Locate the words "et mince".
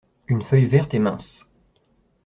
0.95-1.45